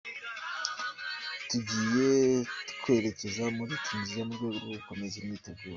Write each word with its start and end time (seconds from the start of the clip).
Tugiye 1.49 2.07
kwerekeza 2.81 3.43
muri 3.57 3.73
Tunisia 3.83 4.23
mu 4.27 4.33
rwego 4.37 4.55
rwo 4.63 4.73
gukomeza 4.79 5.15
imyiteguro. 5.21 5.69